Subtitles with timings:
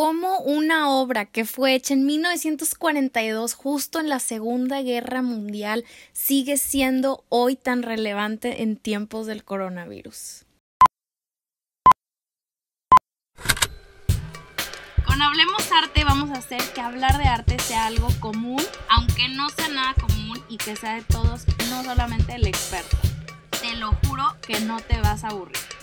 [0.00, 5.84] cómo una obra que fue hecha en 1942, justo en la Segunda Guerra Mundial,
[6.14, 10.46] sigue siendo hoy tan relevante en tiempos del coronavirus.
[15.04, 19.50] Con Hablemos Arte vamos a hacer que hablar de arte sea algo común, aunque no
[19.50, 22.96] sea nada común y que sea de todos, no solamente el experto.
[23.60, 25.79] Te lo juro que no te vas a aburrir.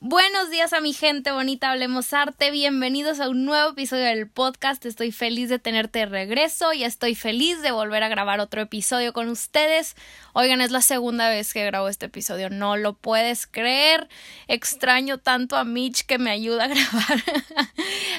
[0.00, 4.86] Buenos días a mi gente bonita, hablemos arte, bienvenidos a un nuevo episodio del podcast,
[4.86, 9.12] estoy feliz de tenerte de regreso y estoy feliz de volver a grabar otro episodio
[9.12, 9.96] con ustedes.
[10.34, 14.08] Oigan, es la segunda vez que grabo este episodio, no lo puedes creer,
[14.46, 17.24] extraño tanto a Mitch que me ayuda a grabar.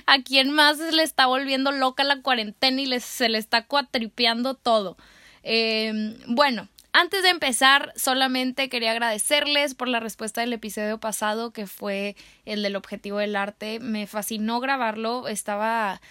[0.05, 4.97] a quien más le está volviendo loca la cuarentena y se le está cuatripeando todo.
[5.43, 11.67] Eh, bueno, antes de empezar, solamente quería agradecerles por la respuesta del episodio pasado, que
[11.67, 12.15] fue
[12.45, 13.79] el del objetivo del arte.
[13.79, 16.01] Me fascinó grabarlo, estaba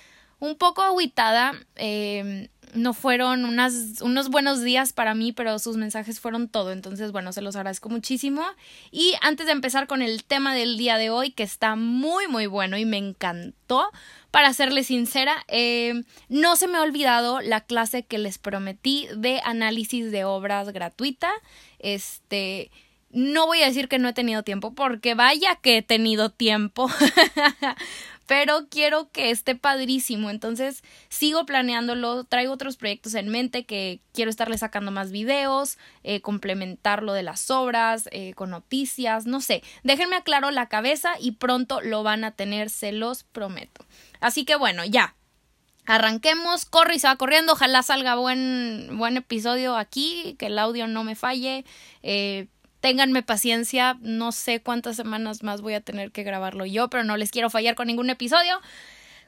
[0.41, 1.53] un poco aguitada.
[1.77, 6.73] Eh, no fueron unas, unos buenos días para mí, pero sus mensajes fueron todo.
[6.73, 8.43] Entonces, bueno, se los agradezco muchísimo.
[8.91, 12.47] Y antes de empezar con el tema del día de hoy, que está muy, muy
[12.47, 13.91] bueno y me encantó,
[14.31, 19.41] para serles sincera, eh, no se me ha olvidado la clase que les prometí de
[19.45, 21.31] análisis de obras gratuita.
[21.79, 22.71] Este.
[23.11, 26.91] No voy a decir que no he tenido tiempo, porque vaya que he tenido tiempo.
[28.29, 30.29] pero quiero que esté padrísimo.
[30.29, 36.21] Entonces sigo planeándolo, traigo otros proyectos en mente que quiero estarle sacando más videos, eh,
[36.21, 39.63] complementar lo de las obras, eh, con noticias, no sé.
[39.83, 43.87] Déjenme aclaro la cabeza y pronto lo van a tener, se los prometo.
[44.21, 45.15] Así que bueno, ya.
[45.87, 50.87] Arranquemos, corre y se va corriendo, ojalá salga buen, buen episodio aquí, que el audio
[50.87, 51.65] no me falle.
[52.03, 52.49] Eh,
[52.81, 57.17] ténganme paciencia, no sé cuántas semanas más voy a tener que grabarlo yo, pero no
[57.17, 58.61] les quiero fallar con ningún episodio.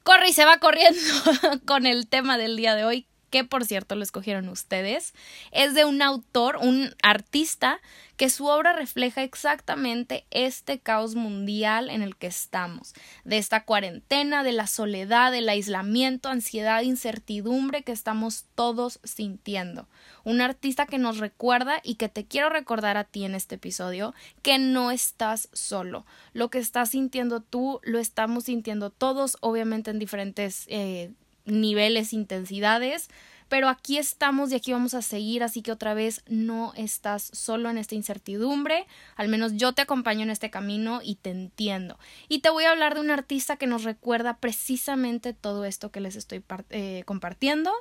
[0.02, 1.00] Corre y se va corriendo
[1.66, 5.14] con el tema del día de hoy, que por cierto lo escogieron ustedes,
[5.52, 7.80] es de un autor, un artista,
[8.20, 12.92] que su obra refleja exactamente este caos mundial en el que estamos,
[13.24, 19.88] de esta cuarentena, de la soledad, del aislamiento, ansiedad, incertidumbre que estamos todos sintiendo.
[20.22, 24.14] Un artista que nos recuerda y que te quiero recordar a ti en este episodio
[24.42, 26.04] que no estás solo.
[26.34, 31.10] Lo que estás sintiendo tú lo estamos sintiendo todos, obviamente en diferentes eh,
[31.44, 33.08] niveles, intensidades,
[33.50, 37.68] pero aquí estamos y aquí vamos a seguir, así que otra vez no estás solo
[37.68, 38.86] en esta incertidumbre,
[39.16, 41.98] al menos yo te acompaño en este camino y te entiendo.
[42.28, 45.98] Y te voy a hablar de un artista que nos recuerda precisamente todo esto que
[45.98, 47.72] les estoy eh, compartiendo,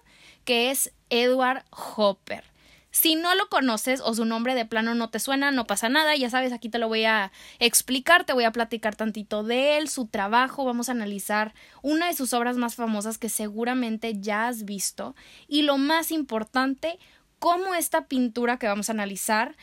[0.43, 2.43] que es Edward Hopper.
[2.91, 6.16] Si no lo conoces o su nombre de plano no te suena, no pasa nada,
[6.16, 9.89] ya sabes, aquí te lo voy a explicar, te voy a platicar tantito de él,
[9.89, 14.66] su trabajo, vamos a analizar una de sus obras más famosas que seguramente ya has
[14.66, 15.16] visto
[15.47, 16.97] y lo más importante,
[17.38, 19.56] cómo esta pintura que vamos a analizar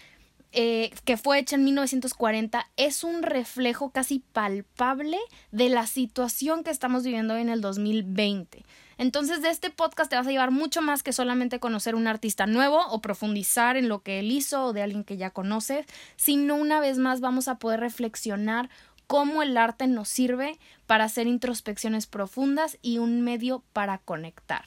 [0.52, 5.18] eh, que fue hecha en 1940 es un reflejo casi palpable
[5.50, 8.64] de la situación que estamos viviendo en el 2020.
[8.98, 12.46] Entonces de este podcast te vas a llevar mucho más que solamente conocer un artista
[12.46, 15.86] nuevo o profundizar en lo que él hizo o de alguien que ya conoces,
[16.16, 18.70] sino una vez más vamos a poder reflexionar
[19.06, 24.64] cómo el arte nos sirve para hacer introspecciones profundas y un medio para conectar.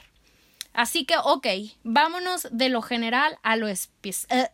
[0.72, 1.46] Así que, ok,
[1.82, 3.76] vámonos de lo general a lo, eh,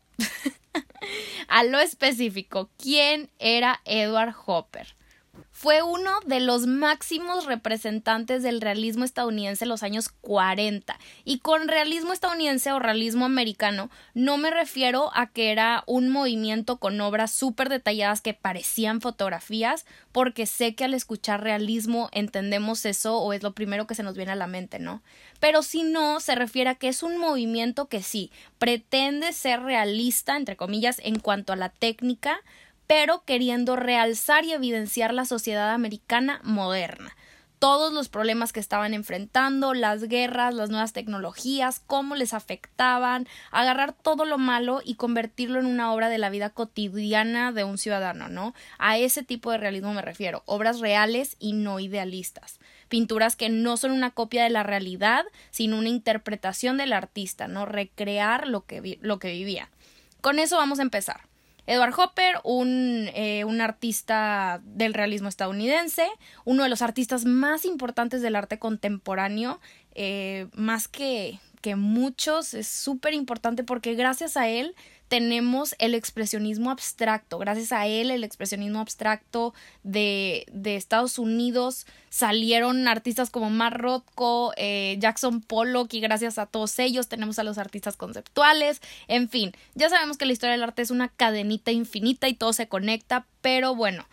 [1.48, 2.70] a lo específico.
[2.78, 4.96] ¿Quién era Edward Hopper?
[5.58, 10.98] Fue uno de los máximos representantes del realismo estadounidense en los años 40.
[11.24, 16.76] Y con realismo estadounidense o realismo americano no me refiero a que era un movimiento
[16.76, 23.16] con obras súper detalladas que parecían fotografías, porque sé que al escuchar realismo entendemos eso
[23.16, 25.02] o es lo primero que se nos viene a la mente, ¿no?
[25.40, 30.36] Pero si no, se refiere a que es un movimiento que sí, pretende ser realista,
[30.36, 32.40] entre comillas, en cuanto a la técnica,
[32.86, 37.14] pero queriendo realzar y evidenciar la sociedad americana moderna
[37.58, 43.92] todos los problemas que estaban enfrentando, las guerras, las nuevas tecnologías, cómo les afectaban, agarrar
[43.92, 48.28] todo lo malo y convertirlo en una obra de la vida cotidiana de un ciudadano,
[48.28, 48.54] ¿no?
[48.78, 53.76] A ese tipo de realismo me refiero, obras reales y no idealistas, pinturas que no
[53.76, 57.64] son una copia de la realidad, sino una interpretación del artista, ¿no?
[57.64, 59.70] Recrear lo que, lo que vivía.
[60.20, 61.25] Con eso vamos a empezar.
[61.66, 66.06] Edward Hopper, un, eh, un, artista del realismo estadounidense,
[66.44, 69.60] uno de los artistas más importantes del arte contemporáneo,
[69.94, 74.74] eh, más que, que muchos, es súper importante porque gracias a él
[75.08, 77.38] tenemos el expresionismo abstracto.
[77.38, 84.52] Gracias a él, el expresionismo abstracto de, de Estados Unidos salieron artistas como Mark Rothko,
[84.56, 88.80] eh, Jackson Pollock y gracias a todos ellos tenemos a los artistas conceptuales.
[89.06, 92.52] En fin, ya sabemos que la historia del arte es una cadenita infinita y todo
[92.52, 94.06] se conecta, pero bueno.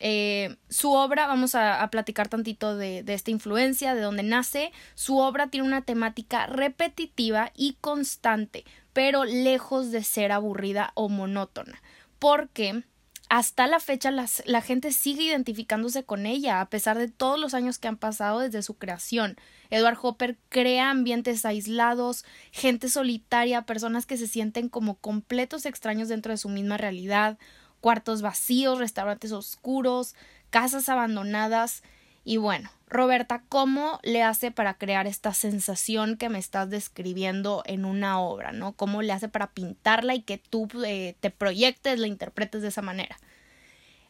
[0.00, 4.72] Eh, su obra, vamos a, platicar tantito de, de, esta influencia, de dónde nace.
[4.94, 11.82] Su obra tiene una temática repetitiva y constante, pero lejos de ser aburrida o monótona,
[12.18, 12.84] porque
[13.28, 17.78] hasta la fecha la gente sigue identificándose con ella, a pesar de todos los años
[17.78, 19.36] que han pasado desde su creación.
[19.68, 26.32] Edward Hopper crea ambientes aislados, gente solitaria, personas que se sienten como completos extraños dentro
[26.32, 27.38] de su misma realidad,
[27.80, 30.14] cuartos vacíos, restaurantes oscuros,
[30.50, 31.82] casas abandonadas.
[32.24, 37.84] Y bueno, Roberta, ¿cómo le hace para crear esta sensación que me estás describiendo en
[37.84, 38.72] una obra, ¿no?
[38.72, 42.82] ¿Cómo le hace para pintarla y que tú eh, te proyectes, la interpretes de esa
[42.82, 43.18] manera?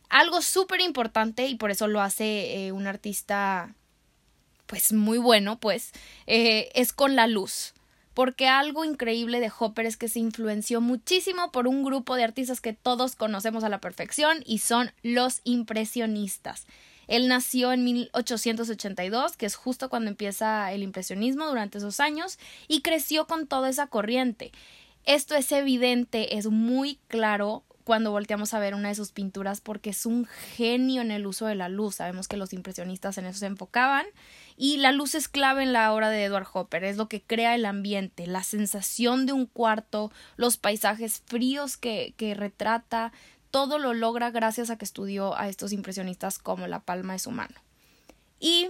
[0.08, 3.74] Algo súper importante y por eso lo hace eh, un artista
[4.66, 5.92] pues muy bueno, pues,
[6.26, 7.72] eh, es con la luz
[8.18, 12.60] porque algo increíble de Hopper es que se influenció muchísimo por un grupo de artistas
[12.60, 16.66] que todos conocemos a la perfección y son los impresionistas.
[17.06, 22.82] Él nació en 1882, que es justo cuando empieza el impresionismo durante esos años, y
[22.82, 24.50] creció con toda esa corriente.
[25.04, 29.90] Esto es evidente, es muy claro cuando volteamos a ver una de sus pinturas porque
[29.90, 31.94] es un genio en el uso de la luz.
[31.94, 34.04] Sabemos que los impresionistas en eso se enfocaban
[34.60, 37.54] y la luz es clave en la obra de Edward Hopper, es lo que crea
[37.54, 43.12] el ambiente, la sensación de un cuarto, los paisajes fríos que, que retrata,
[43.52, 47.30] todo lo logra gracias a que estudió a estos impresionistas como la palma de su
[47.30, 47.54] mano.
[48.40, 48.68] Y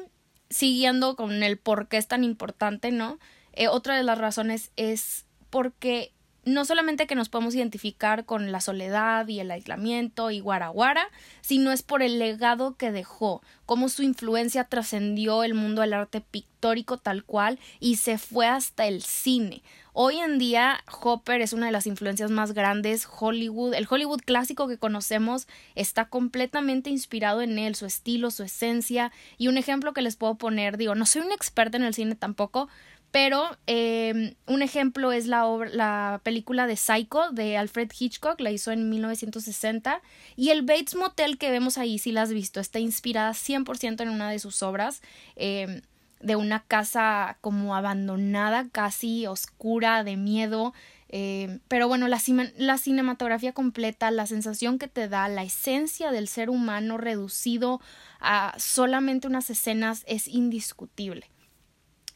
[0.51, 3.19] siguiendo con el por qué es tan importante, ¿no?
[3.55, 6.13] Eh, otra de las razones es porque
[6.49, 11.09] no solamente que nos podemos identificar con la soledad y el aislamiento y guaraguara,
[11.41, 16.21] sino es por el legado que dejó, cómo su influencia trascendió el mundo del arte
[16.21, 19.63] pictórico tal cual y se fue hasta el cine.
[19.93, 24.69] Hoy en día Hopper es una de las influencias más grandes, Hollywood, el Hollywood clásico
[24.69, 30.03] que conocemos está completamente inspirado en él, su estilo, su esencia y un ejemplo que
[30.03, 32.69] les puedo poner, digo, no soy una experta en el cine tampoco,
[33.11, 38.71] pero eh, un ejemplo es la, la película de Psycho de Alfred Hitchcock, la hizo
[38.71, 40.03] en 1960.
[40.37, 44.11] Y el Bates Motel que vemos ahí, si la has visto, está inspirada 100% en
[44.11, 45.03] una de sus obras.
[45.37, 45.83] Eh,
[46.21, 50.75] de una casa como abandonada, casi oscura, de miedo.
[51.09, 52.21] Eh, pero bueno, la,
[52.57, 57.81] la, cinematografía completa, la sensación que te da, la esencia del ser humano reducido
[58.21, 61.31] a solamente unas escenas es indiscutible.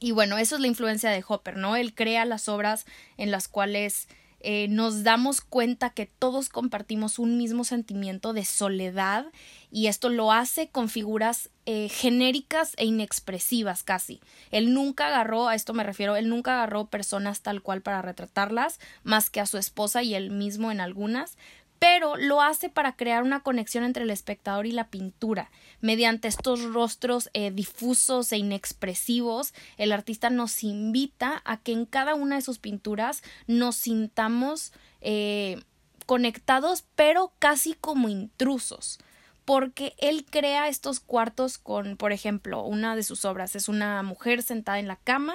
[0.02, 1.76] Y bueno, eso es la influencia de Hopper, ¿no?
[1.76, 2.86] Él crea las obras
[3.18, 4.08] en las cuales
[4.40, 9.26] eh, nos damos cuenta que todos compartimos un mismo sentimiento de soledad
[9.70, 14.20] y esto lo hace con figuras eh, genéricas e inexpresivas casi.
[14.50, 18.80] Él nunca agarró, a esto me refiero, él nunca agarró personas tal cual para retratarlas,
[19.04, 21.38] más que a su esposa y él mismo en algunas,
[21.82, 25.50] pero lo hace para crear una conexión entre el espectador y la pintura.
[25.80, 32.14] Mediante estos rostros eh, difusos e inexpresivos, el artista nos invita a que en cada
[32.14, 35.60] una de sus pinturas nos sintamos eh,
[36.06, 39.00] conectados, pero casi como intrusos
[39.44, 44.44] porque él crea estos cuartos con, por ejemplo, una de sus obras es una mujer
[44.44, 45.34] sentada en la cama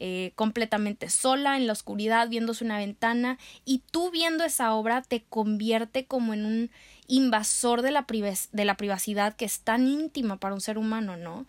[0.00, 5.24] eh, completamente sola en la oscuridad viéndose una ventana y tú viendo esa obra te
[5.28, 6.70] convierte como en un
[7.08, 8.06] invasor de la,
[8.52, 11.46] de la privacidad que es tan íntima para un ser humano, ¿no?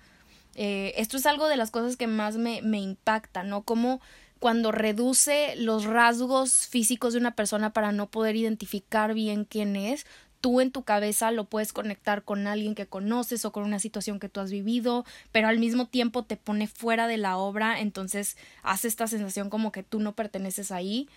[0.55, 3.61] Eh, esto es algo de las cosas que más me, me impacta, ¿no?
[3.61, 4.01] Como
[4.39, 10.05] cuando reduce los rasgos físicos de una persona para no poder identificar bien quién es,
[10.41, 14.19] tú en tu cabeza lo puedes conectar con alguien que conoces o con una situación
[14.19, 18.37] que tú has vivido, pero al mismo tiempo te pone fuera de la obra, entonces
[18.63, 21.09] hace esta sensación como que tú no perteneces ahí.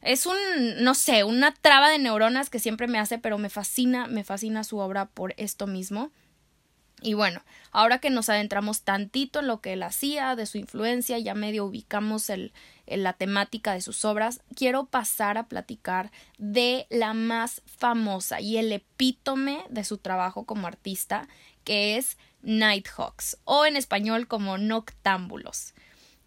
[0.00, 0.36] Es un,
[0.80, 4.62] no sé, una traba de neuronas que siempre me hace, pero me fascina, me fascina
[4.62, 6.12] su obra por esto mismo.
[7.00, 11.18] Y bueno, ahora que nos adentramos tantito en lo que él hacía, de su influencia,
[11.18, 12.52] ya medio ubicamos el,
[12.86, 18.72] la temática de sus obras, quiero pasar a platicar de la más famosa y el
[18.72, 21.28] epítome de su trabajo como artista,
[21.64, 25.74] que es Nighthawks, o en español como Noctámbulos.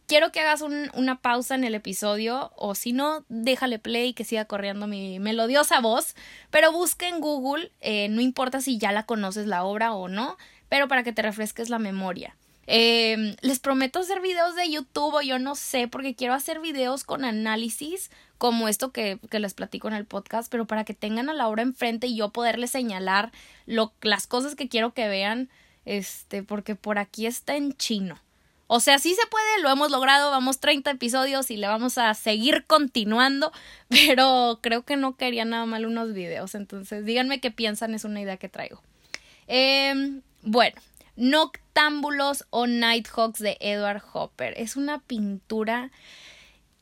[0.07, 4.43] Quiero que hagas una pausa en el episodio, o si no, déjale play que siga
[4.43, 6.15] corriendo mi melodiosa voz,
[6.49, 10.37] pero busca en Google, eh, no importa si ya la conoces la obra o no,
[10.71, 12.37] pero para que te refresques la memoria.
[12.65, 17.03] Eh, les prometo hacer videos de YouTube o yo no sé, porque quiero hacer videos
[17.03, 21.29] con análisis como esto que, que, les platico en el podcast, pero para que tengan
[21.29, 23.33] a la obra enfrente y yo poderles señalar
[23.65, 25.49] lo, las cosas que quiero que vean,
[25.83, 28.17] este, porque por aquí está en chino.
[28.67, 32.13] O sea, sí se puede, lo hemos logrado, vamos 30 episodios y le vamos a
[32.13, 33.51] seguir continuando,
[33.89, 38.21] pero creo que no quería nada mal unos videos, entonces díganme qué piensan, es una
[38.21, 38.81] idea que traigo.
[39.49, 40.81] Eh, bueno,
[41.15, 44.53] Noctámbulos o Nighthawks de Edward Hopper.
[44.57, 45.91] Es una pintura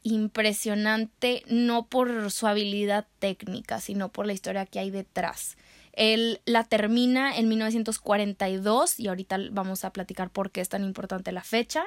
[0.04, 5.58] impresionante, no por su habilidad técnica, sino por la historia que hay detrás.
[5.94, 11.32] Él la termina en 1942 y ahorita vamos a platicar por qué es tan importante
[11.32, 11.84] la fecha,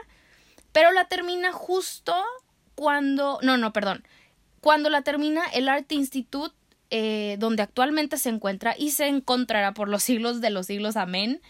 [0.73, 2.15] pero la termina justo
[2.75, 4.05] cuando, no, no, perdón,
[4.61, 6.55] cuando la termina el Art Institute,
[6.91, 11.41] eh, donde actualmente se encuentra y se encontrará por los siglos de los siglos, amén,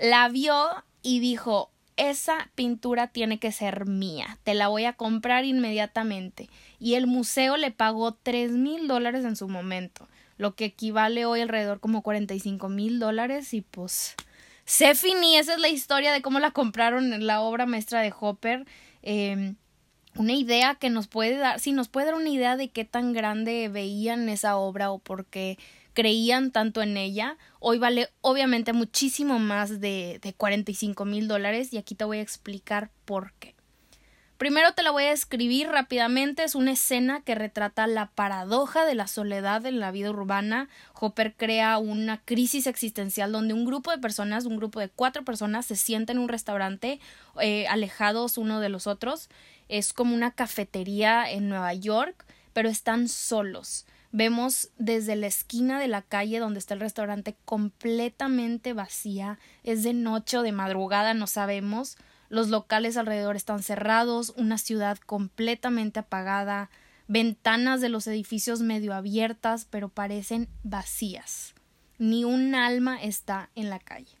[0.00, 0.66] la vio
[1.02, 6.48] y dijo, esa pintura tiene que ser mía, te la voy a comprar inmediatamente.
[6.78, 11.42] Y el museo le pagó tres mil dólares en su momento, lo que equivale hoy
[11.42, 14.16] alrededor como 45 mil dólares y pues
[14.64, 18.14] se finí, esa es la historia de cómo la compraron en la obra maestra de
[18.18, 18.64] Hopper.
[19.02, 19.56] Em,
[20.14, 23.12] una idea que nos puede dar, sí, nos puede dar una idea de qué tan
[23.12, 25.58] grande veían esa obra o por qué
[26.00, 27.36] creían tanto en ella.
[27.58, 32.22] Hoy vale obviamente muchísimo más de, de 45 mil dólares y aquí te voy a
[32.22, 33.54] explicar por qué.
[34.38, 36.42] Primero te la voy a describir rápidamente.
[36.42, 40.70] Es una escena que retrata la paradoja de la soledad en la vida urbana.
[40.98, 45.66] Hopper crea una crisis existencial donde un grupo de personas, un grupo de cuatro personas,
[45.66, 46.98] se sienta en un restaurante
[47.42, 49.28] eh, alejados uno de los otros.
[49.68, 53.84] Es como una cafetería en Nueva York, pero están solos.
[54.12, 59.38] Vemos desde la esquina de la calle donde está el restaurante completamente vacía.
[59.62, 61.96] Es de noche o de madrugada, no sabemos.
[62.28, 66.70] Los locales alrededor están cerrados, una ciudad completamente apagada,
[67.06, 71.54] ventanas de los edificios medio abiertas, pero parecen vacías.
[71.98, 74.16] Ni un alma está en la calle.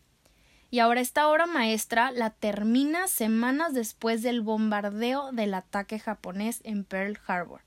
[0.70, 6.84] Y ahora esta obra maestra la termina semanas después del bombardeo del ataque japonés en
[6.84, 7.62] Pearl Harbor.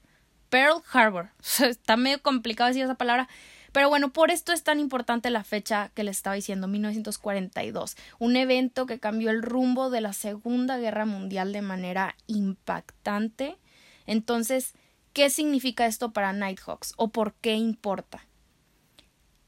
[0.53, 1.31] Pearl Harbor.
[1.67, 3.27] Está medio complicado decir esa palabra.
[3.71, 8.35] Pero bueno, por esto es tan importante la fecha que les estaba diciendo, 1942, un
[8.35, 13.57] evento que cambió el rumbo de la Segunda Guerra Mundial de manera impactante.
[14.05, 14.75] Entonces,
[15.11, 18.23] ¿qué significa esto para Nighthawks o por qué importa?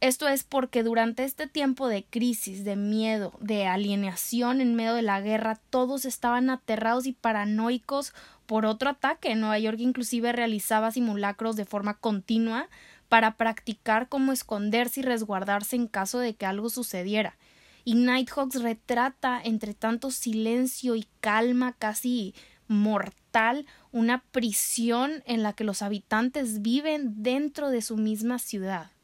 [0.02, 5.02] Esto es porque durante este tiempo de crisis, de miedo, de alienación en medio de
[5.02, 8.14] la guerra, todos estaban aterrados y paranoicos
[8.46, 9.36] por otro ataque.
[9.36, 12.70] Nueva York inclusive realizaba simulacros de forma continua
[13.10, 17.38] para practicar cómo esconderse y resguardarse en caso de que algo sucediera.
[17.84, 22.34] Y Nighthawks retrata, entre tanto silencio y calma casi
[22.68, 28.95] mortal, una prisión en la que los habitantes viven dentro de su misma ciudad.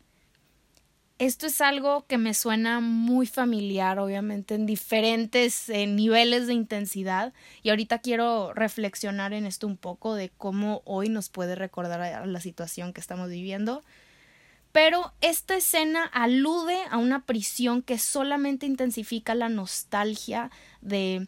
[1.21, 7.31] Esto es algo que me suena muy familiar, obviamente, en diferentes eh, niveles de intensidad.
[7.61, 12.39] Y ahorita quiero reflexionar en esto un poco de cómo hoy nos puede recordar la
[12.39, 13.83] situación que estamos viviendo.
[14.71, 20.49] Pero esta escena alude a una prisión que solamente intensifica la nostalgia
[20.81, 21.27] de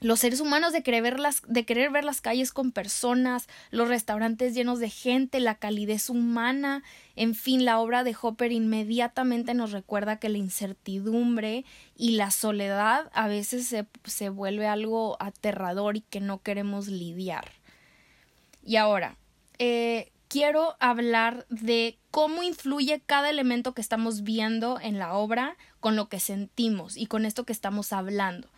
[0.00, 3.88] los seres humanos de querer, ver las, de querer ver las calles con personas, los
[3.88, 6.82] restaurantes llenos de gente, la calidez humana,
[7.14, 11.64] en fin, la obra de Hopper inmediatamente nos recuerda que la incertidumbre
[11.96, 17.52] y la soledad a veces se, se vuelve algo aterrador y que no queremos lidiar.
[18.62, 19.16] Y ahora,
[19.58, 25.96] eh, quiero hablar de cómo influye cada elemento que estamos viendo en la obra con
[25.96, 28.48] lo que sentimos y con esto que estamos hablando.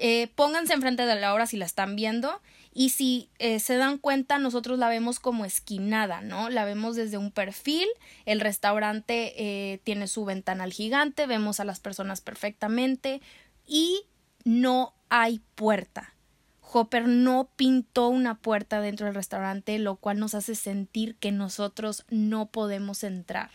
[0.00, 2.40] Eh, pónganse enfrente de la obra si la están viendo
[2.72, 6.50] y si eh, se dan cuenta nosotros la vemos como esquinada, ¿no?
[6.50, 7.86] La vemos desde un perfil,
[8.26, 13.22] el restaurante eh, tiene su ventanal gigante, vemos a las personas perfectamente
[13.66, 14.02] y
[14.44, 16.12] no hay puerta.
[16.60, 22.04] Hopper no pintó una puerta dentro del restaurante, lo cual nos hace sentir que nosotros
[22.10, 23.50] no podemos entrar.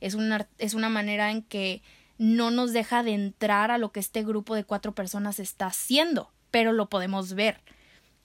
[0.00, 1.82] Es una, es una manera en que
[2.18, 6.30] no nos deja de entrar a lo que este grupo de cuatro personas está haciendo,
[6.50, 7.62] pero lo podemos ver.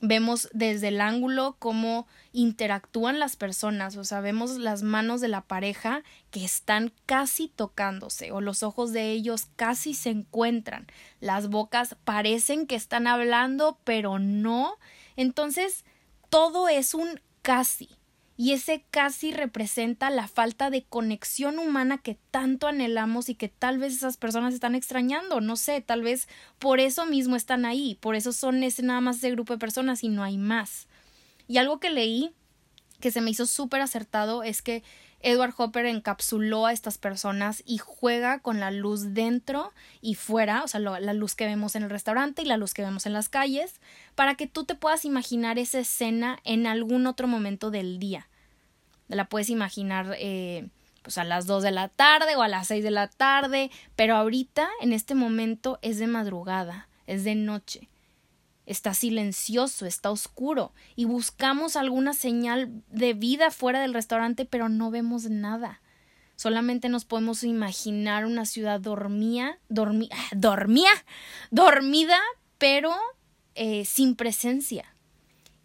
[0.03, 5.41] Vemos desde el ángulo cómo interactúan las personas, o sea, vemos las manos de la
[5.41, 10.88] pareja que están casi tocándose, o los ojos de ellos casi se encuentran,
[11.19, 14.77] las bocas parecen que están hablando, pero no.
[15.15, 15.86] Entonces,
[16.29, 18.00] todo es un casi
[18.41, 23.77] y ese casi representa la falta de conexión humana que tanto anhelamos y que tal
[23.77, 28.15] vez esas personas están extrañando, no sé, tal vez por eso mismo están ahí, por
[28.15, 30.88] eso son ese nada más ese grupo de personas y no hay más.
[31.48, 32.31] Y algo que leí
[33.00, 34.81] que se me hizo súper acertado es que
[35.19, 39.71] Edward Hopper encapsuló a estas personas y juega con la luz dentro
[40.01, 42.81] y fuera, o sea, la luz que vemos en el restaurante y la luz que
[42.81, 43.79] vemos en las calles,
[44.15, 48.27] para que tú te puedas imaginar esa escena en algún otro momento del día.
[49.15, 50.67] La puedes imaginar eh,
[51.01, 54.15] pues a las 2 de la tarde o a las 6 de la tarde, pero
[54.15, 57.89] ahorita, en este momento, es de madrugada, es de noche
[58.65, 64.91] está silencioso, está oscuro, y buscamos alguna señal de vida fuera del restaurante, pero no
[64.91, 65.81] vemos nada.
[66.35, 70.91] Solamente nos podemos imaginar una ciudad dormía, dormía, dormía,
[71.51, 72.19] dormida,
[72.57, 72.95] pero
[73.55, 74.95] eh, sin presencia.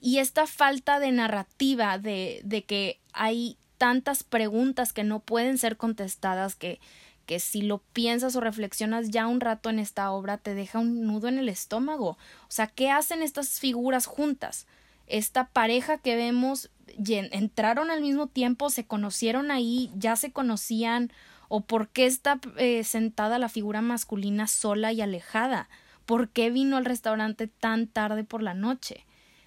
[0.00, 5.76] Y esta falta de narrativa, de, de que hay tantas preguntas que no pueden ser
[5.76, 6.80] contestadas, que
[7.26, 11.06] que si lo piensas o reflexionas ya un rato en esta obra te deja un
[11.06, 12.10] nudo en el estómago.
[12.10, 14.66] O sea, ¿qué hacen estas figuras juntas?
[15.08, 21.12] Esta pareja que vemos entraron al mismo tiempo, se conocieron ahí, ya se conocían,
[21.48, 25.68] o por qué está eh, sentada la figura masculina sola y alejada,
[26.06, 29.04] por qué vino al restaurante tan tarde por la noche.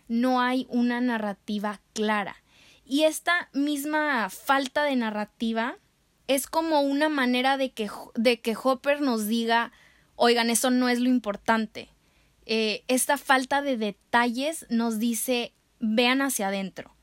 [0.08, 2.36] No hay una narrativa clara.
[2.92, 5.78] Y esta misma falta de narrativa
[6.28, 9.72] es como una manera de que, de que Hopper nos diga,
[10.16, 11.90] oigan, eso no es lo importante.
[12.48, 16.96] Eh, esta falta de detalles nos dice, vean hacia adentro.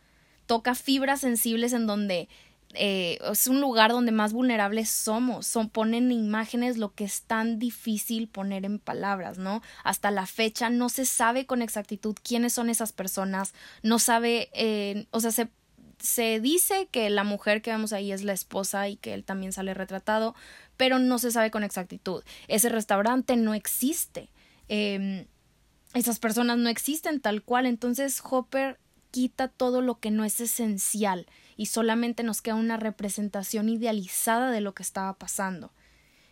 [0.47, 2.29] Toca fibras sensibles en donde
[2.75, 5.47] eh, es un lugar donde más vulnerables somos.
[5.47, 9.63] Son, ponen imágenes lo que es tan difícil poner en palabras, ¿no?
[9.85, 15.07] Hasta la fecha no se sabe con exactitud quiénes son esas personas, no sabe, eh,
[15.13, 15.49] o sea, se
[15.99, 19.53] se dice que la mujer que vemos ahí es la esposa y que él también
[19.53, 20.35] sale retratado,
[20.77, 22.23] pero no se sabe con exactitud.
[22.49, 24.31] Ese restaurante no existe.
[24.69, 25.27] Eh,
[25.95, 27.67] esas personas no existen tal cual.
[27.67, 28.79] Entonces Hopper
[29.11, 31.27] quita todo lo que no es esencial
[31.57, 35.73] y solamente nos queda una representación idealizada de lo que estaba pasando.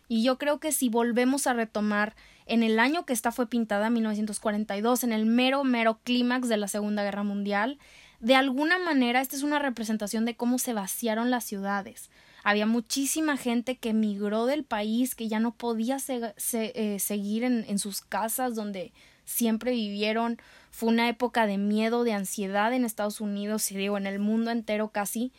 [0.07, 3.89] Y yo creo que si volvemos a retomar en el año que esta fue pintada,
[3.89, 7.79] 1942, en el mero, mero clímax de la Segunda Guerra Mundial,
[8.25, 12.09] de alguna manera, esta es una representación de cómo se vaciaron las ciudades.
[12.43, 18.01] Había muchísima gente que emigró del país, que ya no podía eh, seguir en, sus
[18.01, 18.93] casas donde
[19.25, 20.39] siempre vivieron.
[20.71, 24.49] Fue una época de miedo, de ansiedad en Estados Unidos y digo en el mundo
[24.49, 25.31] entero casi.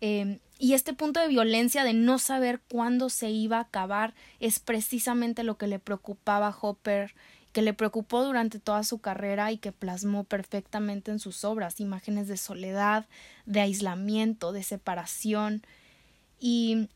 [0.00, 4.58] Em, y este punto de violencia de no saber cuándo se iba a acabar es
[4.58, 7.14] precisamente lo que le preocupaba a Hopper
[7.52, 12.26] que le preocupó durante toda su carrera y que plasmó perfectamente en sus obras imágenes
[12.26, 13.06] de soledad,
[13.44, 15.62] de aislamiento, de separación.
[16.40, 16.88] Y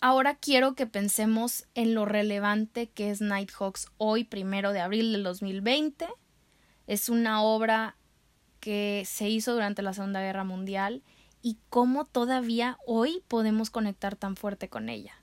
[0.00, 5.22] ahora quiero que pensemos en lo relevante que es Nighthawks hoy, primero de abril del
[5.22, 6.08] 2020.
[6.86, 7.96] Es una obra
[8.60, 11.02] que se hizo durante la Segunda Guerra Mundial
[11.42, 15.14] y cómo todavía hoy podemos conectar tan fuerte con ella.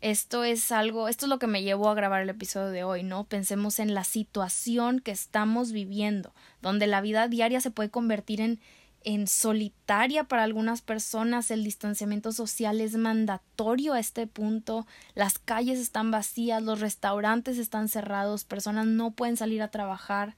[0.00, 3.02] Esto es algo, esto es lo que me llevó a grabar el episodio de hoy,
[3.02, 3.24] ¿no?
[3.24, 6.32] Pensemos en la situación que estamos viviendo,
[6.62, 8.60] donde la vida diaria se puede convertir en
[9.02, 15.78] en solitaria para algunas personas, el distanciamiento social es mandatorio a este punto, las calles
[15.78, 20.36] están vacías, los restaurantes están cerrados, personas no pueden salir a trabajar.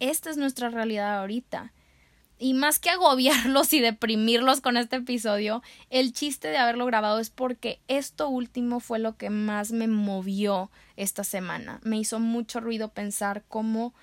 [0.00, 1.72] Esta es nuestra realidad ahorita.
[2.38, 7.30] Y más que agobiarlos y deprimirlos con este episodio, el chiste de haberlo grabado es
[7.30, 11.80] porque esto último fue lo que más me movió esta semana.
[11.84, 13.94] Me hizo mucho ruido pensar cómo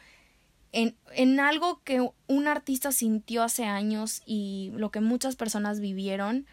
[0.71, 6.45] en, en algo que un artista sintió hace años y lo que muchas personas vivieron,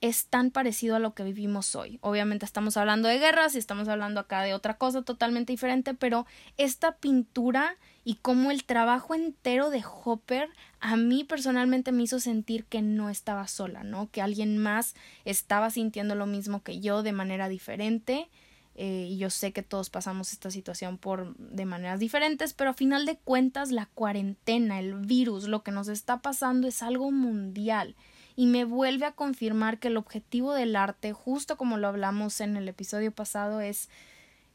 [0.00, 1.98] es tan parecido a lo que vivimos hoy.
[2.00, 6.26] Obviamente estamos hablando de guerras y estamos hablando acá de otra cosa totalmente diferente, pero
[6.56, 10.48] esta pintura y como el trabajo entero de Hopper
[10.80, 14.10] a mí personalmente me hizo sentir que no estaba sola, ¿no?
[14.10, 14.94] Que alguien más
[15.26, 18.30] estaba sintiendo lo mismo que yo de manera diferente.
[18.76, 22.74] Eh, y yo sé que todos pasamos esta situación por de maneras diferentes, pero a
[22.74, 27.94] final de cuentas la cuarentena, el virus, lo que nos está pasando es algo mundial
[28.36, 32.56] y me vuelve a confirmar que el objetivo del arte, justo como lo hablamos en
[32.56, 33.88] el episodio pasado, es,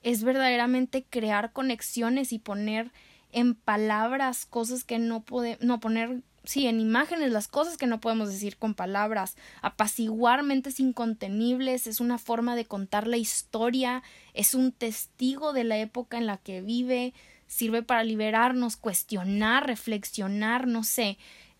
[0.03, 2.91] es verdaderamente crear conexiones y poner
[3.31, 7.99] en palabras cosas que no podemos, no poner, sí, en imágenes las cosas que no
[7.99, 14.53] podemos decir con palabras, apaciguar mentes incontenibles, es una forma de contar la historia, es
[14.53, 17.13] un testigo de la época en la que vive,
[17.47, 21.17] sirve para liberarnos, cuestionar, reflexionar, no sé.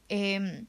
[0.07, 0.65] Eh,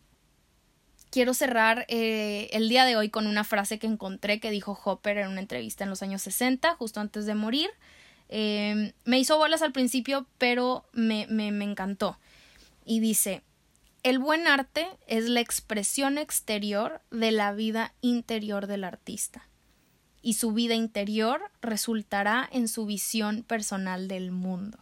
[1.10, 5.18] quiero cerrar eh, el día de hoy con una frase que encontré que dijo Hopper
[5.18, 7.70] en una entrevista en los años 60, justo antes de morir.
[8.28, 12.18] Em, me hizo bolas al principio, pero me, me, me encantó.
[12.84, 13.42] Y dice,
[14.02, 19.48] El buen arte es la expresión exterior de la vida interior del artista,
[20.22, 24.78] y su vida interior resultará en su visión personal del mundo.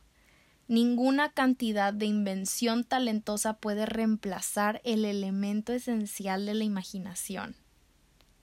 [0.66, 7.56] Ninguna cantidad de invención talentosa puede reemplazar el elemento esencial de la imaginación.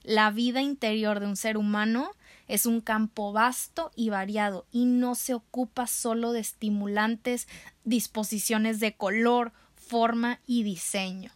[0.04, 2.12] La vida interior de un ser humano
[2.48, 7.48] es un campo vasto y variado y no se ocupa solo de estimulantes,
[7.86, 11.32] disposiciones de color, forma y diseño.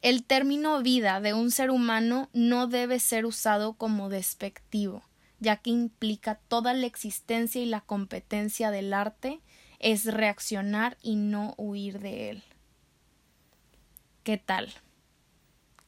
[0.00, 5.02] El término vida de un ser humano no debe ser usado como despectivo,
[5.40, 9.40] ya que implica toda la existencia y la competencia del arte
[9.78, 12.42] es reaccionar y no huir de él.
[14.22, 14.72] ¿Qué tal?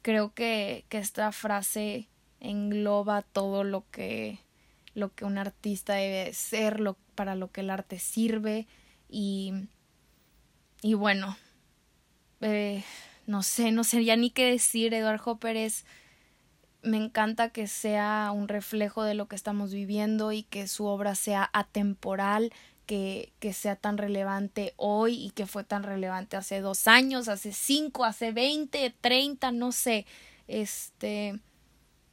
[0.03, 2.09] Creo que, que esta frase
[2.41, 4.39] engloba todo lo que,
[4.95, 8.67] lo que un artista debe ser, lo, para lo que el arte sirve
[9.09, 9.53] y,
[10.83, 11.37] y bueno,
[12.41, 12.83] eh,
[13.27, 15.85] no sé, no sé ya ni qué decir, Eduardo Hopper es,
[16.83, 21.15] me encanta que sea un reflejo de lo que estamos viviendo y que su obra
[21.15, 22.53] sea atemporal,
[22.91, 28.05] que, sea tan relevante hoy y que fue tan relevante hace dos años, hace cinco,
[28.05, 30.07] hace veinte, treinta, no sé.
[30.49, 31.39] Este.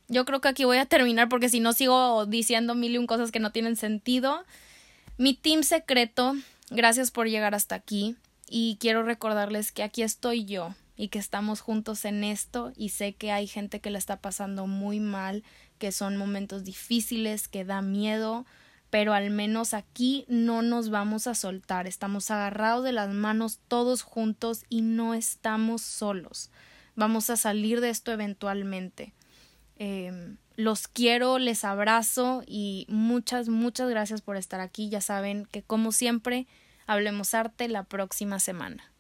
[0.08, 3.08] Yo creo que aquí voy a terminar porque si no sigo diciendo mil y un
[3.08, 4.46] cosas que no tienen sentido.
[5.18, 6.36] Mi team secreto,
[6.70, 8.16] gracias por llegar hasta aquí
[8.48, 13.16] y quiero recordarles que aquí estoy yo y que estamos juntos en esto y sé
[13.16, 15.44] que hay gente que la está pasando muy mal,
[15.80, 18.46] que son momentos difíciles, que da miedo,
[18.90, 24.02] pero al menos aquí no nos vamos a soltar, estamos agarrados de las manos todos
[24.02, 26.52] juntos y no estamos solos.
[26.96, 29.14] Vamos a salir de esto eventualmente.
[29.78, 34.90] Em, los quiero, les abrazo y muchas, muchas gracias por estar aquí.
[34.90, 36.48] Ya saben que como siempre,
[36.88, 38.92] hablemos arte la próxima semana.